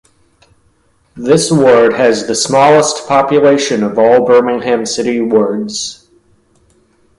[1.15, 6.07] This ward has the smallest population of all Birmingham City wards.